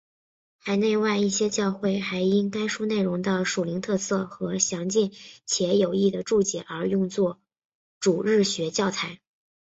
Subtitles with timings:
[0.57, 5.11] 海内外一些教会还因该书内容的属灵特色和详尽
[5.45, 7.39] 且有益的注解而用作
[7.99, 9.19] 主日学教材。